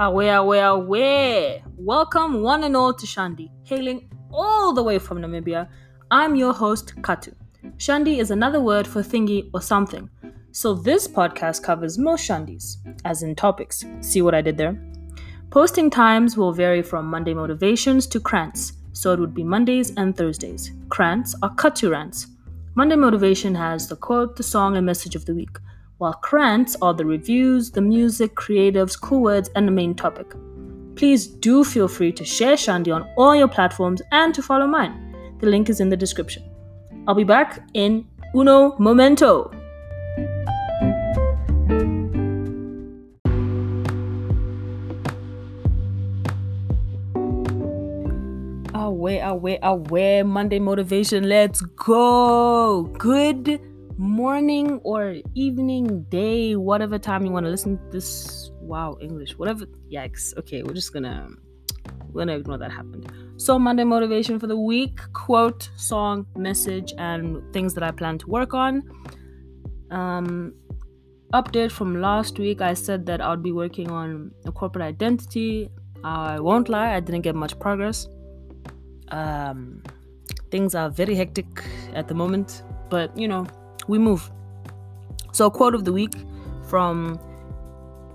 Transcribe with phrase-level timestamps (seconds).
[0.00, 1.64] Away, away, away.
[1.76, 5.68] Welcome, one and all, to Shandi, hailing all the way from Namibia.
[6.12, 7.34] I'm your host, Katu.
[7.78, 10.08] Shandi is another word for thingy or something.
[10.52, 13.84] So this podcast covers most Shandis, as in topics.
[14.00, 14.80] See what I did there?
[15.50, 20.16] Posting times will vary from Monday motivations to krants, so it would be Mondays and
[20.16, 20.70] Thursdays.
[20.86, 22.28] Krants are Katu rants.
[22.76, 25.58] Monday motivation has the quote, the song, and message of the week
[25.98, 30.32] while krants are the reviews, the music, creatives, cool words, and the main topic.
[30.94, 35.36] Please do feel free to share Shandi on all your platforms and to follow mine.
[35.40, 36.44] The link is in the description.
[37.06, 39.50] I'll be back in uno momento.
[48.74, 50.22] Away, away, away.
[50.22, 51.28] Monday motivation.
[51.28, 52.82] Let's go.
[52.98, 53.60] Good
[53.98, 58.50] morning or evening, day, whatever time you want to listen to this.
[58.60, 59.66] Wow, English, whatever.
[59.92, 60.36] Yikes.
[60.38, 61.28] Okay, we're just gonna
[62.12, 63.12] we're gonna ignore that happened.
[63.36, 68.26] So Monday motivation for the week: quote, song, message, and things that I plan to
[68.28, 68.82] work on.
[69.90, 70.54] Um,
[71.34, 75.70] update from last week: I said that I would be working on a corporate identity.
[76.04, 78.06] I won't lie, I didn't get much progress.
[79.08, 79.82] Um,
[80.50, 83.46] things are very hectic at the moment, but you know,
[83.88, 84.30] we move.
[85.32, 86.14] So, quote of the week
[86.68, 87.18] from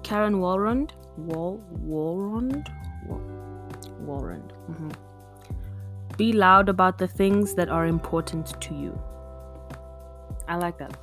[0.03, 0.91] Karen Walrond.
[1.17, 2.67] Wal Walrond?
[4.05, 4.51] Walrond.
[4.69, 4.91] Mm-hmm.
[6.17, 8.99] Be loud about the things that are important to you.
[10.47, 10.95] I like that.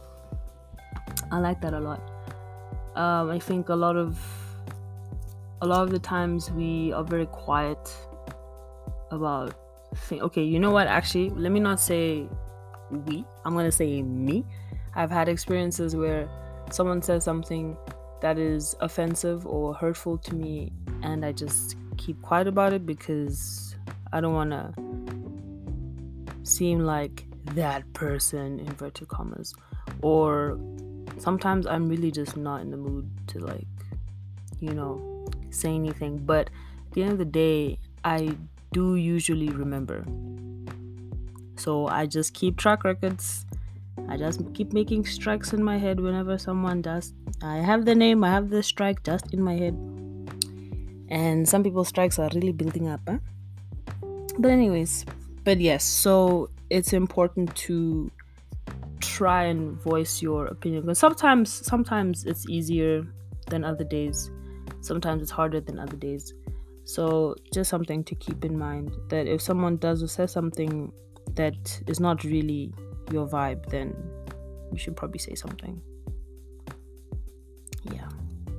[1.32, 2.00] I like that a lot.
[2.94, 4.18] Um, I think a lot of
[5.62, 7.96] a lot of the times we are very quiet
[9.10, 9.54] about.
[9.94, 10.86] Think, okay, you know what?
[10.86, 12.28] Actually, let me not say
[12.90, 13.24] we.
[13.44, 14.44] I'm gonna say me.
[14.94, 16.28] I've had experiences where
[16.70, 17.76] someone says something
[18.20, 23.76] that is offensive or hurtful to me, and I just keep quiet about it because
[24.12, 24.72] I don't want to
[26.42, 29.54] seem like that person, inverted commas.
[30.02, 30.58] Or
[31.18, 33.66] sometimes I'm really just not in the mood to, like,
[34.60, 36.18] you know, say anything.
[36.18, 36.50] But
[36.86, 38.36] at the end of the day, I
[38.72, 40.04] do usually remember.
[41.60, 43.44] So I just keep track records
[44.08, 47.12] I just keep making strikes in my head whenever someone does.
[47.42, 49.74] I have the name, I have the strike just in my head.
[51.08, 53.00] And some people's strikes are really building up.
[53.08, 53.18] Huh?
[54.38, 55.04] But, anyways,
[55.44, 58.10] but yes, so it's important to
[59.00, 63.06] try and voice your opinion because sometimes sometimes it's easier
[63.48, 64.30] than other days
[64.82, 66.34] sometimes it's harder than other days
[66.84, 70.92] so just something to keep in mind that if someone does or says something
[71.36, 72.72] that is not really
[73.12, 73.94] your vibe, then
[74.72, 75.80] you should probably say something.
[77.92, 78.08] Yeah.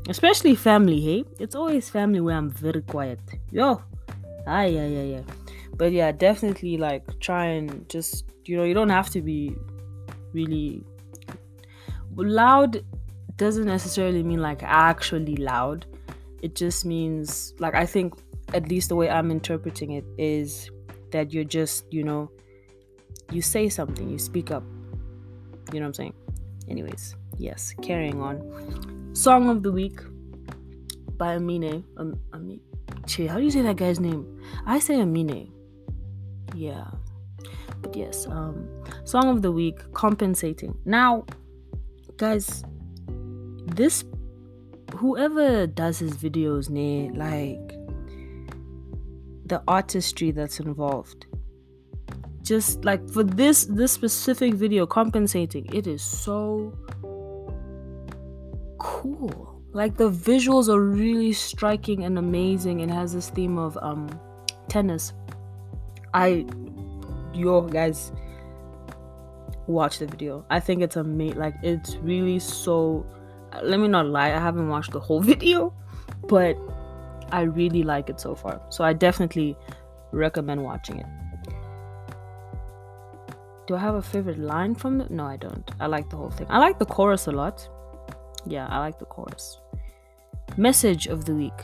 [0.10, 1.24] Especially family, hey?
[1.40, 3.20] It's always family where I'm very quiet.
[3.52, 3.82] Yo.
[4.48, 5.22] Ah, yeah, yeah, yeah.
[5.78, 9.56] But yeah, definitely like try and just, you know, you don't have to be
[10.34, 10.84] really
[12.16, 12.84] loud
[13.38, 15.88] doesn't necessarily mean like actually loud.
[16.44, 18.14] It just means like I think
[18.54, 20.70] at least the way I'm interpreting it is
[21.12, 22.30] that you're just, you know,
[23.32, 24.64] you say something, you speak up.
[25.74, 26.14] You know what I'm saying?
[26.70, 29.12] Anyways, yes, carrying on.
[29.14, 30.00] Song of the week
[31.18, 31.84] by Amine.
[31.98, 32.62] Um, Amine.
[33.08, 34.42] Che, how do you say that guy's name?
[34.66, 35.52] I say Amine.
[36.56, 36.86] Yeah.
[37.82, 38.68] But yes, um,
[39.06, 40.78] song of the week, compensating.
[40.86, 41.26] Now,
[42.18, 42.64] guys,
[43.66, 44.04] this
[44.96, 47.76] whoever does his videos, ne, like
[49.46, 51.26] the artistry that's involved
[52.44, 56.74] just like for this this specific video compensating it is so
[58.82, 59.62] cool.
[59.74, 62.82] Like the visuals are really striking and amazing.
[62.82, 64.10] And has this theme of um
[64.68, 65.14] tennis.
[66.14, 66.46] I
[67.34, 68.12] yo guys
[69.68, 70.46] watch the video.
[70.50, 73.06] I think it's amazing like it's really so
[73.64, 75.74] let me not lie i haven't watched the whole video
[76.30, 76.56] but
[77.34, 78.62] i really like it so far.
[78.70, 79.56] So i definitely
[80.12, 81.06] recommend watching it
[83.68, 85.12] do I have a favorite line from it?
[85.12, 85.70] No, I don't.
[85.80, 86.48] I like the whole thing.
[86.50, 87.68] I like the chorus a lot.
[88.46, 89.60] Yeah, I like the chorus.
[90.58, 91.60] Message of the week.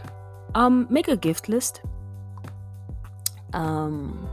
[0.56, 1.82] Um, make a gift list.
[3.54, 4.30] Um,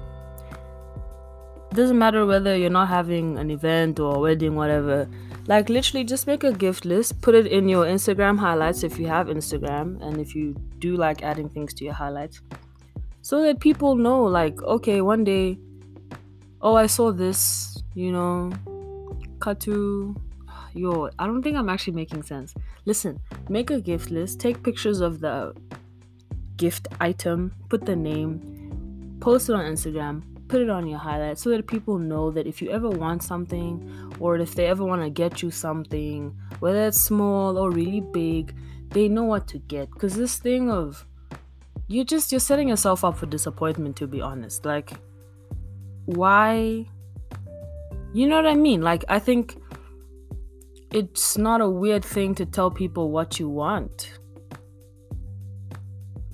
[1.73, 5.09] doesn't matter whether you're not having an event or a wedding, whatever.
[5.47, 7.21] Like literally, just make a gift list.
[7.21, 11.23] Put it in your Instagram highlights if you have Instagram, and if you do like
[11.23, 12.41] adding things to your highlights,
[13.23, 15.59] so that people know, like, okay, one day
[16.65, 18.51] oh, I saw this, you know,
[19.39, 20.17] Katu.
[20.73, 22.53] Yo, I don't think I'm actually making sense.
[22.85, 25.55] Listen, make a gift list, take pictures of the
[26.57, 31.51] gift item, put the name, post it on Instagram, put it on your highlight so
[31.51, 33.89] that people know that if you ever want something
[34.19, 38.53] or if they ever want to get you something, whether it's small or really big,
[38.91, 39.91] they know what to get.
[39.93, 41.07] Because this thing of
[41.87, 44.65] you just you're setting yourself up for disappointment to be honest.
[44.65, 44.93] Like
[46.07, 46.87] why
[48.13, 48.83] you know what I mean?
[48.83, 49.57] Like I think
[50.93, 54.19] it's not a weird thing to tell people what you want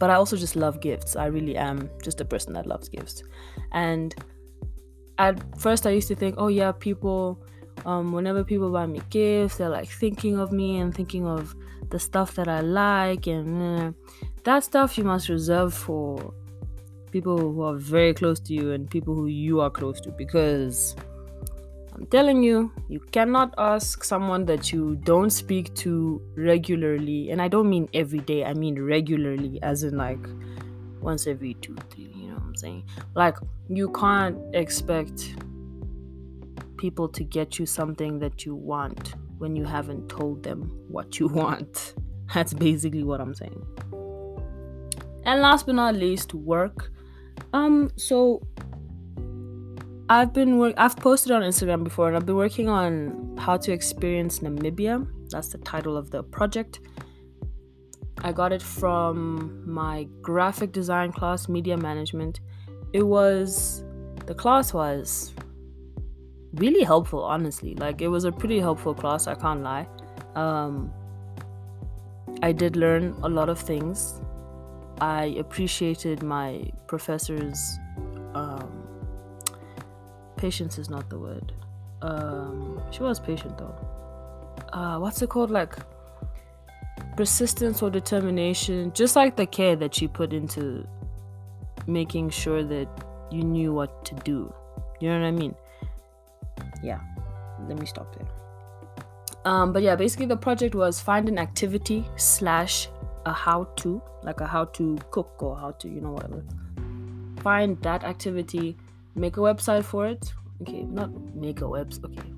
[0.00, 1.14] but I also just love gifts.
[1.14, 3.22] I really am just a person that loves gifts.
[3.70, 4.14] And
[5.18, 7.38] at first, I used to think, oh, yeah, people,
[7.84, 11.54] um, whenever people buy me gifts, they're like thinking of me and thinking of
[11.90, 13.26] the stuff that I like.
[13.26, 13.92] And uh,
[14.44, 16.32] that stuff you must reserve for
[17.10, 20.96] people who are very close to you and people who you are close to because
[22.00, 27.48] I'm telling you, you cannot ask someone that you don't speak to regularly, and I
[27.48, 30.24] don't mean every day, I mean regularly, as in like
[31.00, 32.84] once every two, three, you know what I'm saying?
[33.14, 33.36] Like,
[33.68, 35.34] you can't expect
[36.76, 41.28] people to get you something that you want when you haven't told them what you
[41.42, 41.94] want.
[42.34, 43.66] That's basically what I'm saying.
[45.24, 46.90] And last but not least, work.
[47.52, 48.42] Um, so
[50.10, 53.72] I've been work I've posted on Instagram before and I've been working on how to
[53.72, 55.06] experience Namibia.
[55.30, 56.80] That's the title of the project.
[58.22, 62.40] I got it from my graphic design class, media management.
[62.92, 63.84] It was
[64.26, 65.32] the class was
[66.54, 67.76] really helpful, honestly.
[67.76, 69.86] Like it was a pretty helpful class, I can't lie.
[70.34, 70.92] Um
[72.42, 74.20] I did learn a lot of things.
[75.00, 77.78] I appreciated my professors
[78.34, 78.80] um
[80.36, 81.52] patience is not the word.
[82.02, 83.74] Um, she was patient though.
[84.72, 85.50] Uh, what's it called?
[85.50, 85.74] Like
[87.16, 90.86] persistence or determination, just like the care that she put into
[91.86, 92.88] making sure that
[93.30, 94.52] you knew what to do.
[95.00, 95.54] You know what I mean?
[96.82, 97.00] Yeah.
[97.68, 98.26] Let me stop there.
[99.44, 102.88] Um, but yeah, basically the project was find an activity slash
[103.26, 106.44] a how to, like a how to cook or how to, you know, whatever.
[107.42, 108.76] Find that activity
[109.14, 110.32] make a website for it.
[110.62, 112.18] Okay, not make a website.
[112.18, 112.32] Okay,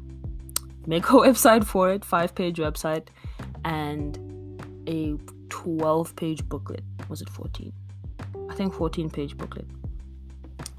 [0.86, 3.08] make a website for it, five page website,
[3.64, 4.18] and
[4.88, 5.16] a
[5.48, 6.82] 12 page booklet.
[7.08, 7.72] Was it 14?
[8.50, 9.66] I think 14 page booklet.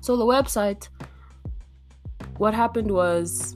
[0.02, 0.90] So the website,
[2.38, 3.56] what happened was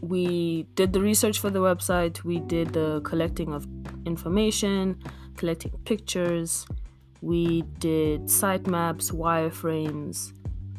[0.00, 3.66] we did the research for the website, we did the collecting of
[4.06, 5.02] information,
[5.38, 6.66] collecting pictures,
[7.22, 10.32] we did sitemaps, wireframes,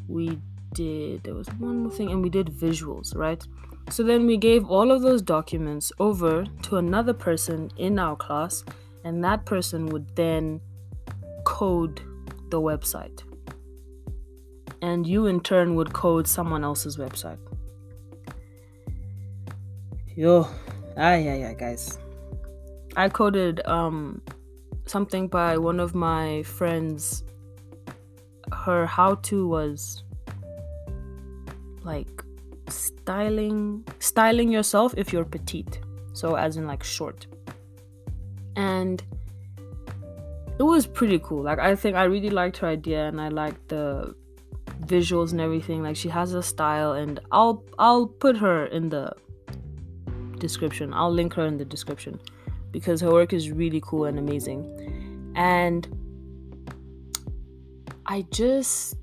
[0.06, 0.38] we
[0.74, 3.44] did there was one more thing and we did visuals right?
[3.90, 8.64] So then we gave all of those documents over to another person in our class
[9.04, 10.60] and that person would then
[11.44, 12.00] code
[12.50, 13.22] the website.
[14.82, 17.38] And you in turn would code someone else's website.
[20.16, 20.46] Yo
[20.96, 21.98] ah yeah yeah guys.
[22.96, 24.22] I coded um
[24.90, 27.24] something by one of my friends.
[28.52, 30.02] Her how to was
[31.82, 32.24] like
[32.68, 35.80] styling styling yourself if you're petite.
[36.12, 37.26] So as in like short.
[38.56, 39.02] And
[40.58, 41.42] it was pretty cool.
[41.44, 44.14] Like i think i really liked her idea and i liked the
[44.86, 45.82] visuals and everything.
[45.82, 49.12] Like she has a style and i'll i'll put her in the
[50.38, 50.92] description.
[50.92, 52.20] I'll link her in the description
[52.72, 54.64] because her work is really cool and amazing
[55.36, 55.88] and
[58.06, 58.96] i just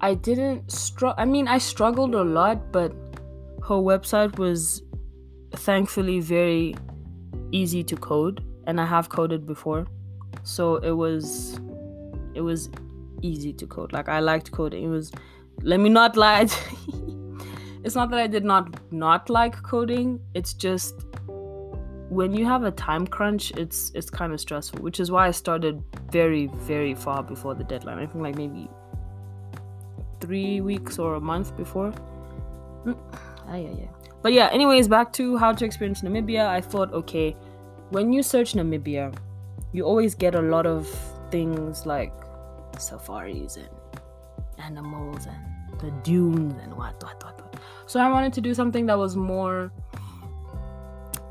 [0.00, 1.16] I didn't struggle.
[1.18, 2.92] I mean, I struggled a lot, but
[3.66, 4.82] her website was
[5.52, 6.76] thankfully very
[7.50, 9.86] easy to code, and I have coded before,
[10.42, 11.58] so it was
[12.34, 12.68] it was
[13.22, 13.92] easy to code.
[13.92, 14.84] Like I liked coding.
[14.84, 15.12] It was.
[15.62, 16.46] Let me not lie.
[17.86, 20.18] it's not that I did not not like coding.
[20.34, 21.06] It's just
[22.08, 25.30] when you have a time crunch, it's it's kind of stressful, which is why I
[25.30, 27.98] started very very far before the deadline.
[27.98, 28.68] I think like maybe
[30.20, 31.92] three weeks or a month before.
[32.84, 32.98] Mm,
[33.50, 34.10] yeah, yeah.
[34.20, 36.46] But yeah, anyways, back to how to experience Namibia.
[36.48, 37.36] I thought, okay,
[37.90, 39.16] when you search Namibia,
[39.72, 40.88] you always get a lot of
[41.30, 42.12] things like
[42.78, 43.68] safaris and
[44.58, 47.45] animals and the dunes and what, what, what, what.
[47.86, 49.72] So I wanted to do something that was more,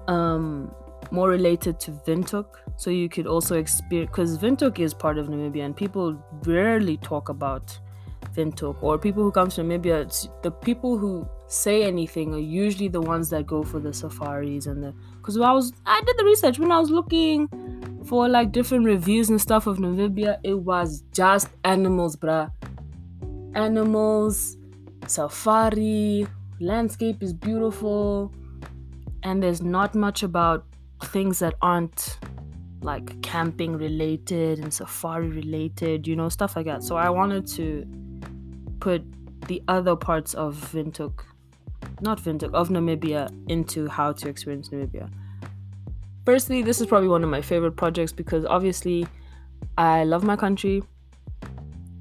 [0.07, 0.73] um,
[1.11, 2.47] more related to Windhoek.
[2.77, 7.29] So you could also experience, because Windhoek is part of Namibia and people rarely talk
[7.29, 7.77] about
[8.35, 13.01] Windhoek or people who come to Namibia, the people who say anything are usually the
[13.01, 16.57] ones that go for the safaris and the because I was I did the research
[16.57, 17.47] when I was looking
[18.05, 22.51] for like different reviews and stuff of Namibia, it was just animals, bruh.
[23.55, 24.57] Animals,
[25.07, 26.27] safari,
[26.59, 28.33] landscape is beautiful,
[29.23, 30.65] and there's not much about
[31.03, 32.19] things that aren't
[32.81, 36.83] like camping related and safari related, you know, stuff like that.
[36.83, 37.85] So I wanted to
[38.79, 39.03] put
[39.47, 41.23] the other parts of Windhoek,
[42.01, 45.09] not Windhoek, of Namibia into how to experience Namibia.
[46.25, 49.07] Firstly, this is probably one of my favorite projects because obviously
[49.77, 50.83] I love my country,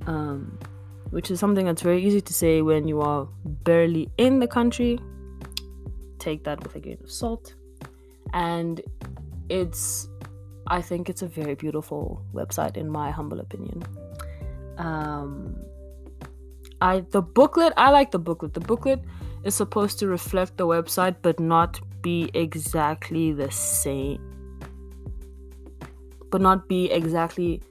[0.07, 0.59] um,
[1.15, 4.99] which is something that's very easy to say when you are barely in the country.
[6.19, 7.55] Take that with a grain of salt.
[8.33, 8.81] And
[9.49, 10.09] it's,
[10.67, 13.85] I think it's a very beautiful website, in my humble opinion.
[14.77, 15.55] Um,
[16.81, 18.55] I the booklet I like the booklet.
[18.55, 19.01] The booklet
[19.45, 24.21] is supposed to reflect the website but not be exactly the same.
[26.33, 27.63] But not be exactly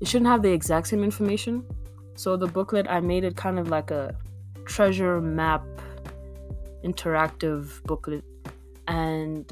[0.00, 1.64] it shouldn't have the exact same information.
[2.18, 4.16] So the booklet I made it kind of like a
[4.64, 5.62] treasure map
[6.84, 8.24] interactive booklet
[8.88, 9.50] and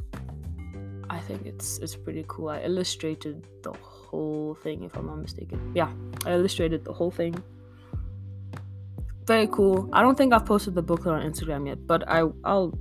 [1.09, 2.49] I think it's it's pretty cool.
[2.49, 5.73] I illustrated the whole thing if I'm not mistaken.
[5.77, 5.93] Yeah,
[6.25, 7.41] I illustrated the whole thing
[9.27, 9.89] very cool.
[9.93, 12.77] I don't think I've posted the booklet on Instagram yet, but I I'll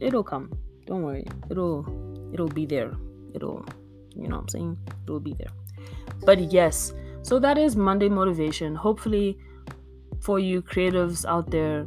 [0.00, 0.52] it'll come.
[0.86, 1.26] Don't worry.
[1.50, 1.80] It'll
[2.32, 2.92] it'll be there.
[3.34, 3.64] It'll
[4.14, 4.78] you know what I'm saying?
[5.04, 5.52] It'll be there.
[6.24, 6.92] But yes,
[7.22, 8.74] so that is Monday motivation.
[8.74, 9.38] Hopefully
[10.20, 11.86] for you creatives out there,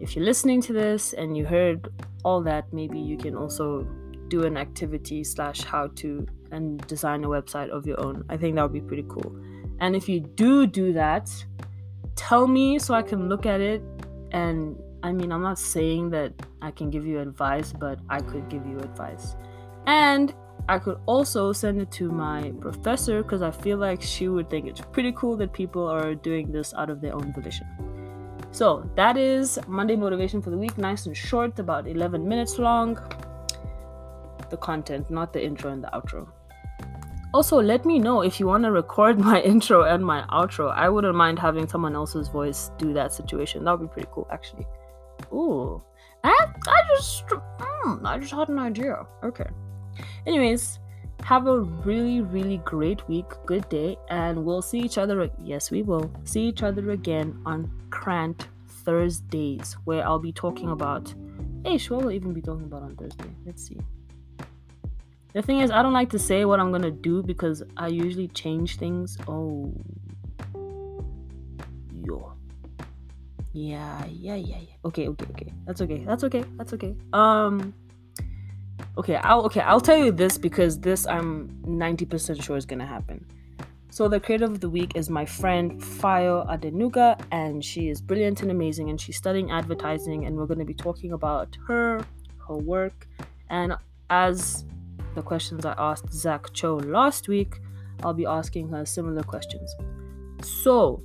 [0.00, 1.88] if you're listening to this and you heard
[2.24, 3.86] all that, maybe you can also
[4.28, 8.24] do an activity slash how to and design a website of your own.
[8.28, 9.36] I think that would be pretty cool.
[9.80, 11.30] And if you do do that,
[12.14, 13.82] tell me so I can look at it.
[14.30, 18.48] And I mean, I'm not saying that I can give you advice, but I could
[18.48, 19.34] give you advice.
[19.86, 20.34] And
[20.68, 24.66] I could also send it to my professor because I feel like she would think
[24.66, 27.66] it's pretty cool that people are doing this out of their own volition.
[28.52, 30.78] So that is Monday motivation for the week.
[30.78, 32.98] Nice and short, about 11 minutes long.
[34.50, 36.28] The content, not the intro and the outro.
[37.34, 40.70] Also, let me know if you want to record my intro and my outro.
[40.70, 43.64] I wouldn't mind having someone else's voice do that situation.
[43.64, 44.66] That would be pretty cool, actually.
[45.32, 45.82] Ooh,
[46.22, 46.34] I,
[46.68, 49.06] I just, mm, I just had an idea.
[49.24, 49.46] Okay.
[50.26, 50.78] Anyways,
[51.24, 55.30] have a really, really great week, good day, and we'll see each other.
[55.42, 58.46] Yes, we will see each other again on Krant
[58.84, 61.14] Thursdays, where I'll be talking about.
[61.64, 63.30] Hey, what will even be talking about on Thursday?
[63.46, 63.78] Let's see.
[65.32, 68.28] The thing is, I don't like to say what I'm gonna do because I usually
[68.28, 69.16] change things.
[69.28, 69.72] Oh,
[72.04, 72.34] yo,
[73.52, 74.74] yeah, yeah, yeah, yeah.
[74.84, 75.52] Okay, okay, okay.
[75.66, 76.04] That's okay.
[76.04, 76.44] That's okay.
[76.56, 76.94] That's okay.
[77.12, 77.72] Um,
[78.98, 79.16] okay.
[79.16, 79.60] I'll okay.
[79.60, 83.24] I'll tell you this because this I'm 90% sure is gonna happen.
[83.92, 88.40] So the creative of the week is my friend Fayo Adenuga, and she is brilliant
[88.40, 92.02] and amazing, and she's studying advertising, and we're going to be talking about her,
[92.48, 93.06] her work,
[93.50, 93.74] and
[94.08, 94.64] as
[95.14, 97.60] the questions I asked Zach Cho last week,
[98.02, 99.74] I'll be asking her similar questions.
[100.42, 101.02] So,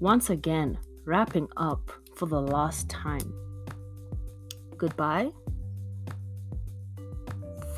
[0.00, 3.34] once again, wrapping up for the last time.
[4.78, 5.30] Goodbye.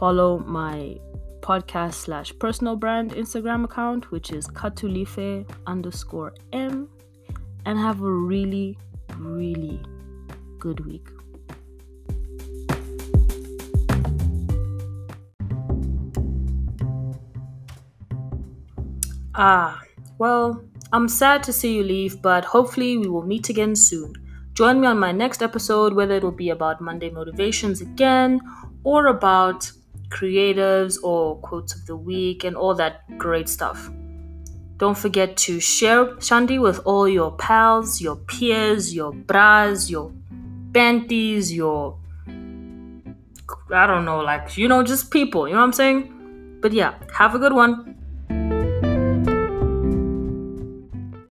[0.03, 0.99] Follow my
[1.43, 6.89] podcast slash personal brand Instagram account, which is katulife underscore m,
[7.67, 8.77] and have a really,
[9.17, 9.81] really
[10.59, 11.07] good week.
[19.37, 19.81] Ah,
[20.19, 24.15] well, I'm sad to see you leave, but hopefully we will meet again soon.
[24.55, 28.41] Join me on my next episode, whether it'll be about Monday motivations again
[28.83, 29.71] or about
[30.13, 33.91] creatives or quotes of the week and all that great stuff.
[34.77, 40.13] Don't forget to share Shandi with all your pals, your peers, your bras, your
[40.75, 41.99] panties, your
[43.73, 45.47] I don't know, like you know, just people.
[45.47, 46.59] You know what I'm saying?
[46.61, 47.92] But yeah, have a good one.